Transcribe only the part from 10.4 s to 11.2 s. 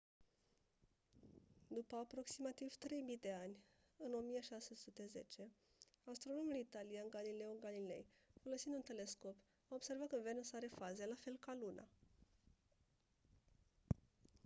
are faze la